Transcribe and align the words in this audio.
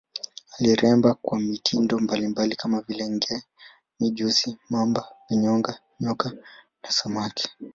Aliremba 0.59 1.13
kwa 1.13 1.39
mitindo 1.39 1.99
mbalimbali 1.99 2.55
kama 2.55 2.81
vile 2.81 3.09
nge, 3.09 3.43
mijusi, 3.99 4.57
mamba, 4.69 5.05
vinyonga, 5.29 5.79
nyoka 5.99 6.29
na 6.83 6.89
samaki. 6.91 7.47